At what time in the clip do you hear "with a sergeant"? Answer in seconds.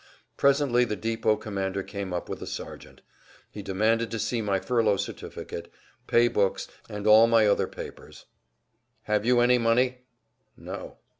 2.27-3.03